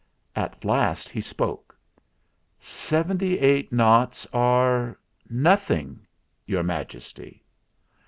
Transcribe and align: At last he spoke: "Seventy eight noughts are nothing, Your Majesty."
At 0.35 0.65
last 0.65 1.09
he 1.09 1.21
spoke: 1.21 1.77
"Seventy 2.59 3.37
eight 3.37 3.71
noughts 3.71 4.25
are 4.33 4.97
nothing, 5.29 6.07
Your 6.47 6.63
Majesty." 6.63 7.43